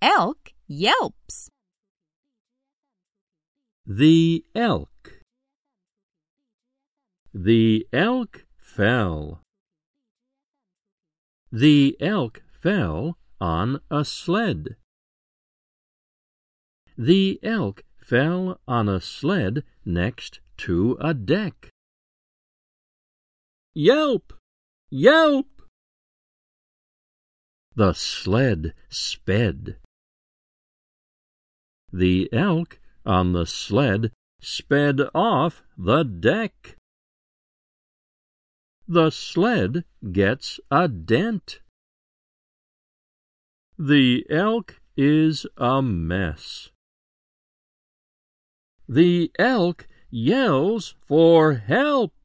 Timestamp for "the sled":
27.74-28.74, 33.32-34.12, 38.86-39.84